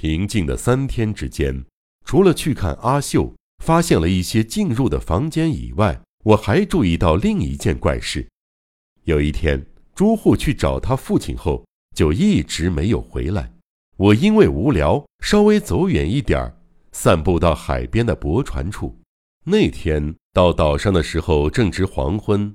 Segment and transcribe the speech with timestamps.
[0.00, 1.64] 平静的三天之间，
[2.04, 8.24] 除了去看阿秀，发现了一些进入的房间以外，我还注意到另一件怪事。
[9.02, 9.66] 有一天，
[9.96, 11.66] 朱户去找他父亲后，
[11.96, 13.50] 就一直没有回来。
[13.96, 16.56] 我因为无聊，稍微走远一点儿，
[16.92, 18.96] 散步到海边的泊船处。
[19.46, 22.54] 那天到岛上的时候正值黄昏，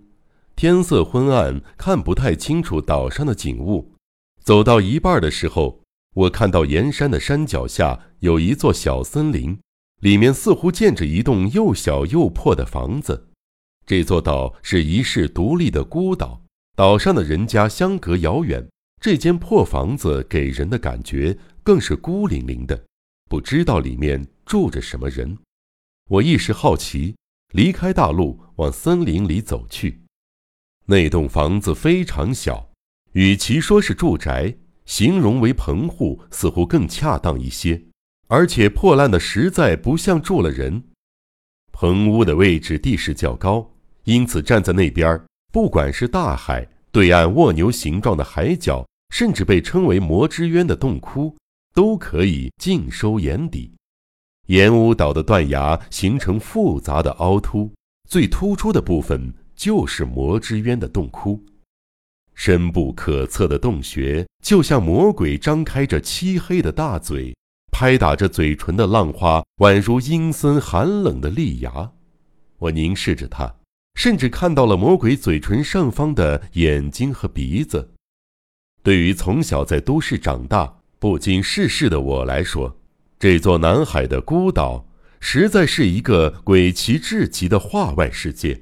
[0.55, 3.91] 天色昏暗，看不太清楚岛上的景物。
[4.41, 5.82] 走到一半的时候，
[6.13, 9.59] 我看到岩山的山脚下有一座小森林，
[10.01, 13.29] 里面似乎建着一栋又小又破的房子。
[13.85, 16.41] 这座岛是一世独立的孤岛，
[16.75, 18.67] 岛上的人家相隔遥远。
[19.01, 22.85] 这间破房子给人的感觉更是孤零零的，
[23.29, 25.37] 不知道里面住着什么人。
[26.09, 27.15] 我一时好奇，
[27.53, 29.99] 离开大路往森林里走去。
[30.85, 32.69] 那栋房子非常小，
[33.11, 34.55] 与其说是住宅，
[34.85, 37.81] 形容为棚户似乎更恰当一些。
[38.27, 40.83] 而且破烂的实在不像住了人。
[41.71, 43.71] 棚屋的位置地势较高，
[44.03, 48.85] 因此站在那边，不管是大海对岸蜗牛形状的海角。
[49.13, 51.37] 甚至被称为魔之渊的洞窟，
[51.75, 53.71] 都可以尽收眼底。
[54.47, 57.71] 岩屋岛的断崖形成复杂的凹凸，
[58.09, 61.39] 最突出的部分就是魔之渊的洞窟。
[62.35, 67.35] 深不可测的洞穴，就像魔鬼张开着漆黑的大嘴，
[67.71, 71.91] 拍打着嘴唇的浪花，宛如阴森寒冷的利牙。
[72.57, 73.55] 我凝视着它，
[73.95, 77.91] 甚至看到了魔鬼嘴唇上方的眼睛和鼻子。
[78.81, 82.79] 对于从小在都市长大、不经世事的我来说，
[83.19, 84.85] 这座南海的孤岛
[85.19, 88.61] 实在是一个诡奇至极的画外世界。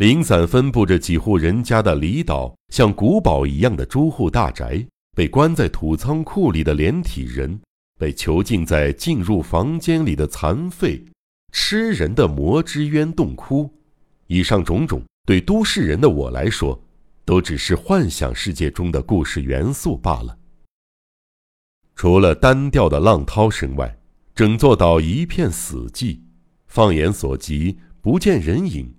[0.00, 4.82] 零散分布着几户人家的离岛，像古堡一样的租户大宅，
[5.14, 7.60] 被关在土仓库里的连体人，
[7.98, 11.04] 被囚禁在进入房间里的残废，
[11.52, 13.70] 吃人的魔之渊洞窟，
[14.26, 16.82] 以上种种，对都市人的我来说。
[17.26, 20.36] 都只是幻想世界中的故事元素罢了。
[21.94, 23.98] 除了单调的浪涛声外，
[24.34, 26.20] 整座岛一片死寂，
[26.68, 28.90] 放眼所及不见人影。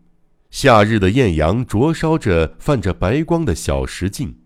[0.51, 4.37] 夏日的艳阳灼烧着泛着白光的小石径。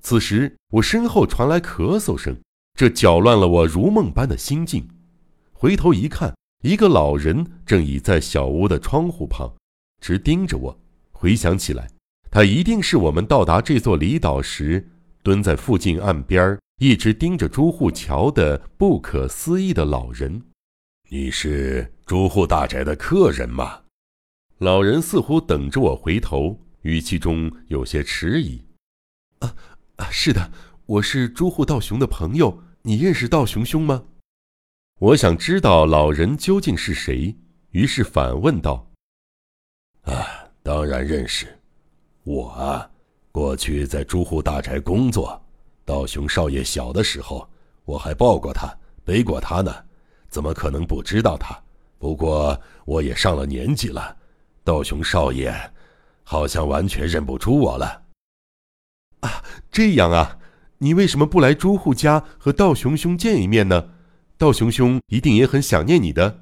[0.00, 2.36] 此时，我身后传来咳嗽声，
[2.74, 4.88] 这搅乱了我如梦般的心境。
[5.52, 9.54] 回头一看，一个老人正倚在小屋的窗户旁，
[10.00, 10.78] 直盯着我。
[11.12, 11.88] 回想起来。
[12.30, 14.90] 他一定是我们到达这座离岛时，
[15.22, 20.42] 蹲在附近岸边一直盯着朱户桥的不可思议的老人。
[21.10, 23.83] 你是朱户大宅的客人吗？
[24.58, 28.64] 老人似乎等着我回头，语气中有些迟疑。
[29.40, 29.52] 啊
[29.96, 30.52] 啊，是的，
[30.86, 32.62] 我是朱户道雄的朋友。
[32.82, 34.04] 你认识道雄兄吗？
[35.00, 37.36] 我想知道老人究竟是谁，
[37.70, 38.88] 于是反问道
[40.06, 40.24] ：“啊，
[40.62, 41.58] 当然认识。”
[42.22, 42.88] 我啊，
[43.32, 45.42] 过去在朱户大宅工作。
[45.84, 47.48] 道雄少爷小的时候，
[47.84, 48.72] 我还抱过他，
[49.04, 49.74] 背过他呢，
[50.28, 51.60] 怎么可能不知道他？
[51.98, 54.16] 不过我也上了年纪了，
[54.64, 55.54] 道雄少爷
[56.22, 58.02] 好像完全认不出我了。
[59.20, 60.38] 啊，这样啊，
[60.78, 63.90] 你为什么不来朱户家和道雄兄见一面呢？
[64.38, 66.40] 道雄兄一定也很想念你的。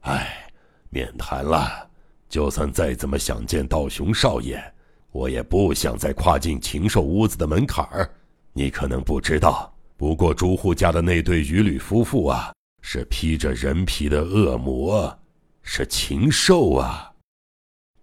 [0.00, 0.50] 唉，
[0.88, 1.90] 免谈了。
[2.28, 4.72] 就算再怎么想见道雄少爷。
[5.10, 8.10] 我也不想再跨进禽兽屋子的门槛儿。
[8.54, 12.50] 你可能不知道，不过朱户家的那对渔女夫妇啊，
[12.80, 15.18] 是披着人皮的恶魔，
[15.62, 17.11] 是禽兽啊。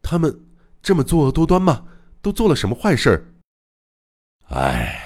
[0.10, 0.36] 他们
[0.82, 1.86] 这么作恶多端吗？
[2.20, 3.26] 都做了什么坏事儿？
[4.48, 5.00] 哎，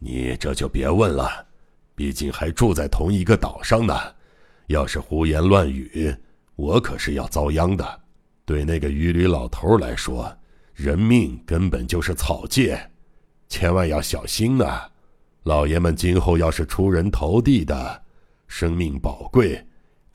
[0.00, 1.46] 你这就别问了，
[1.94, 3.94] 毕竟还住在同一个岛上呢。
[4.66, 6.12] 要是胡言乱语，
[6.56, 8.00] 我可是要遭殃的。
[8.44, 10.36] 对那个渔女老头来说。
[10.74, 12.90] 人命根本就是草芥，
[13.48, 14.88] 千万要小心啊！
[15.42, 18.02] 老爷们今后要是出人头地的，
[18.46, 19.66] 生命宝贵，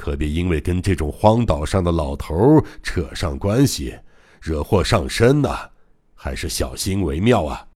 [0.04, 3.98] 可别因为跟这种荒岛上的老头扯上关系，
[4.42, 5.70] 惹祸上身呐！
[6.14, 7.70] 还是小心为妙啊！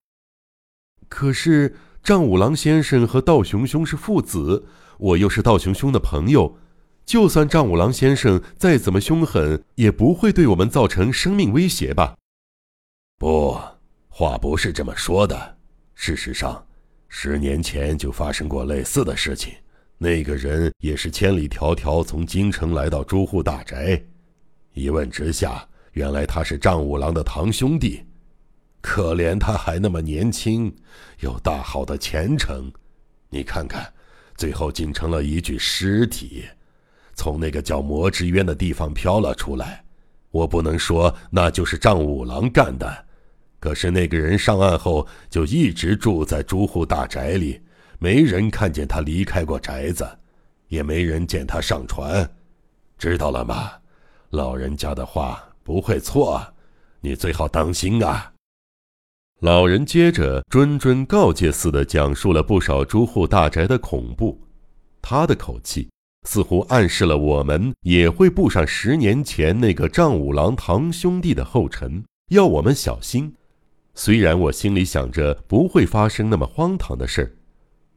[1.08, 4.66] 可是丈五郎先生和道雄兄是父子，
[4.98, 6.58] 我又是道雄兄的朋友，
[7.06, 12.14] 就算丈五郎先生再怎么凶狠，也不会对我们造成生命威胁吧？
[13.18, 13.58] 不，
[14.10, 15.56] 话不是这么说的。
[15.94, 16.66] 事实上，
[17.08, 19.54] 十年前就发生过类似的事情。
[20.00, 24.00] 那个人也是千里迢迢从京城来到朱户大宅。
[24.72, 28.04] 一问之下，原来他是丈五郎的堂兄弟。
[28.80, 30.72] 可怜他还那么年轻，
[31.18, 32.70] 有大好的前程。
[33.28, 33.92] 你看看，
[34.36, 36.44] 最后竟成了一具尸体，
[37.14, 39.84] 从那个叫魔之渊的地方飘了出来。
[40.30, 43.04] 我不能说那就是丈五郎干的，
[43.58, 47.60] 可是那个人上岸后就一直住在朱户大宅里，
[47.98, 50.08] 没人看见他离开过宅子，
[50.68, 52.28] 也没人见他上船，
[52.96, 53.72] 知道了吗？
[54.30, 56.54] 老人家的话不会错，
[57.00, 58.32] 你最好当心啊。
[59.40, 64.40] 老人接着谆谆告诫似的讲述了不少朱户大宅的恐怖，
[65.00, 65.88] 他的口气
[66.26, 73.34] 似乎暗示了我们也会步上十年前那个丈五郎堂兄弟的后尘，要我们小心。
[73.94, 77.30] 虽然我心里想着不会发生那么荒唐的事儿，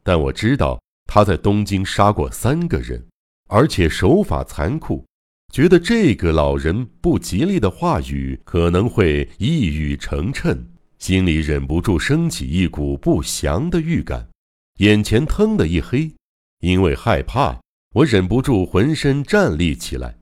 [0.03, 3.05] 但我知道他在东京杀过三个人，
[3.49, 5.05] 而且手法残酷，
[5.53, 10.57] 觉得这个老人不吉利的话语可能会一语成谶。
[10.99, 14.29] 心里忍不住升起一股不祥的预感，
[14.77, 16.11] 眼前腾的一黑，
[16.59, 17.59] 因为害怕，
[17.95, 20.15] 我忍不住浑身站立起来。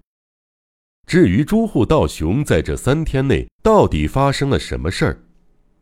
[1.05, 5.19] 至于朱户道雄在这三天内到底发生了什么事儿，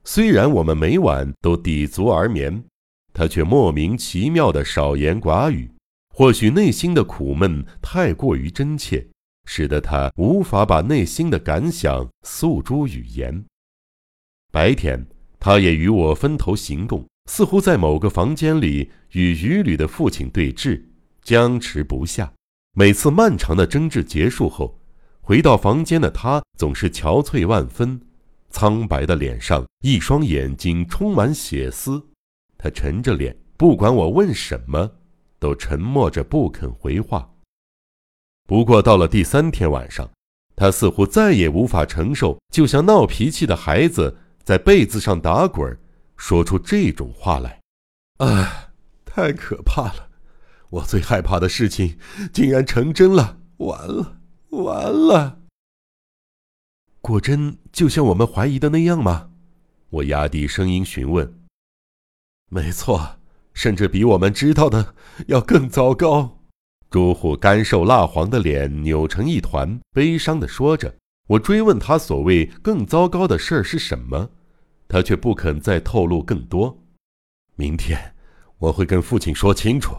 [0.04, 2.64] 虽然我们每晚都抵足而眠，
[3.18, 5.72] 他却莫名其妙的少言寡语。
[6.14, 9.08] 或许内心的苦闷太过于真切，
[9.46, 13.44] 使得他无法把内心的感想诉诸语言。
[14.52, 15.04] 白天，
[15.40, 20.84] 他也与我分头行动，似乎在某个房间里与余旅的父亲对峙，
[21.24, 22.32] 僵持不下。
[22.76, 24.80] 每次漫长的争执结束后，
[25.22, 28.00] 回到房间的他总是憔悴万分，
[28.52, 32.04] 苍白的脸上一双眼睛充满血丝。
[32.58, 34.92] 他沉着脸，不管我问什么，
[35.40, 37.30] 都沉默着不肯回话。
[38.46, 40.10] 不过到了第三天晚上，
[40.56, 44.18] 他似乎再也无法承受，就像闹脾气的孩子。
[44.44, 45.78] 在被子上打滚，
[46.16, 47.60] 说出这种话来，
[48.20, 48.72] 啊，
[49.04, 50.10] 太可怕了！
[50.70, 52.00] 我最害怕的事情
[52.32, 54.22] 竟然成真了，完了，
[54.52, 55.40] 完了！
[57.02, 59.32] 果真就像我们怀疑的那样吗？
[59.90, 61.47] 我压低声音询问。
[62.50, 63.18] 没错，
[63.54, 64.96] 甚至比我们知道的
[65.28, 66.40] 要更糟糕。
[66.90, 70.96] 朱虎干瘦蜡黄的脸扭成一团，悲伤的说着。
[71.28, 74.30] 我追问他所谓更糟糕的事儿是什么。
[74.88, 76.82] 他却不肯再透露更多。
[77.58, 78.16] 明天
[78.58, 79.94] 我会跟父亲说清楚。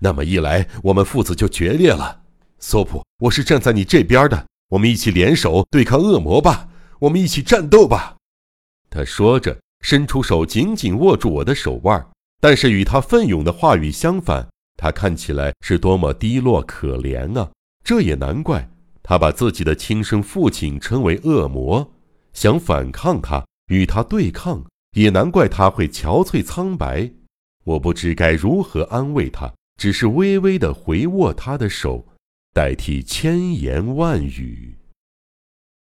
[0.00, 2.22] 那么一来，我们父子就决裂了。
[2.58, 4.46] 索普，我是站在你这边的。
[4.70, 6.68] 我们一起联手对抗恶魔吧！
[6.98, 8.16] 我们一起战斗吧！
[8.90, 12.08] 他说着，伸出手紧紧握住我的手腕。
[12.40, 17.50] 但是与他奋勇的话语相反，他看起来是多么低落可怜啊！
[17.84, 18.68] 这也难怪，
[19.02, 21.92] 他把自己的亲生父亲称为恶魔，
[22.32, 23.44] 想反抗他。
[23.68, 24.64] 与他对抗，
[24.96, 27.10] 也难怪他会憔悴苍白。
[27.64, 29.50] 我不知该如何安慰他，
[29.80, 32.06] 只是微微的回握他的手，
[32.52, 34.76] 代替千言万语。